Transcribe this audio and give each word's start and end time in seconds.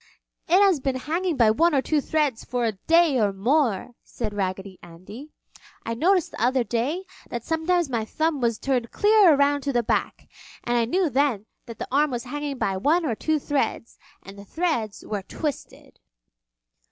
"It 0.47 0.59
has 0.63 0.79
been 0.79 0.95
hanging 0.95 1.37
by 1.37 1.51
one 1.51 1.75
or 1.75 1.81
two 1.83 2.01
threads 2.01 2.43
for 2.43 2.65
a 2.65 2.71
day 2.71 3.19
or 3.19 3.31
more!" 3.31 3.91
said 4.03 4.33
Raggedy 4.33 4.79
Andy. 4.81 5.29
"I 5.85 5.93
noticed 5.93 6.31
the 6.31 6.41
other 6.43 6.63
day 6.63 7.03
that 7.29 7.43
sometimes 7.43 7.87
my 7.87 8.03
thumb 8.03 8.41
was 8.41 8.57
turned 8.57 8.89
clear 8.89 9.35
around 9.35 9.61
to 9.61 9.71
the 9.73 9.83
back, 9.83 10.27
and 10.63 10.75
I 10.75 10.85
knew 10.85 11.07
then 11.07 11.45
that 11.67 11.77
the 11.77 11.87
arm 11.91 12.09
was 12.09 12.23
hanging 12.23 12.57
by 12.57 12.77
one 12.77 13.05
or 13.05 13.13
two 13.13 13.37
threads 13.37 13.99
and 14.23 14.39
the 14.39 14.43
threads 14.43 15.03
were 15.05 15.21
twisted." 15.21 15.99